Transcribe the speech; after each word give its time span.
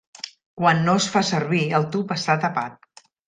Quan 0.61 0.79
no 0.87 0.95
es 1.01 1.09
fa 1.17 1.21
servir, 1.27 1.61
el 1.81 1.87
tub 1.97 2.17
està 2.17 2.39
tapat. 2.47 3.05